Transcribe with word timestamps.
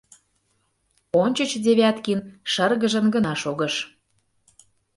Ончыч 1.23 1.51
Девяткин 1.65 2.19
шыргыжын 2.51 3.05
гына 3.15 3.33
шогыш. 3.41 3.75